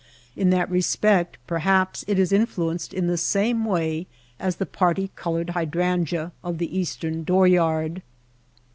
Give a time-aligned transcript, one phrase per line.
[0.35, 4.07] In that respect perhaps it is influenced in the same way
[4.39, 8.01] as the parti colored hydrangea of the eastern dooryard.